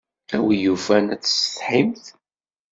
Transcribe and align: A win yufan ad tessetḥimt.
A 0.35 0.37
win 0.45 0.61
yufan 0.65 1.11
ad 1.13 1.21
tessetḥimt. 1.21 2.05